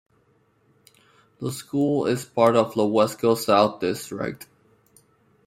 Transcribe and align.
The 1.39 1.51
school 1.51 2.07
is 2.07 2.25
part 2.25 2.55
of 2.55 2.73
the 2.73 2.81
Wesco 2.81 3.37
South 3.37 3.81
District. 3.81 4.47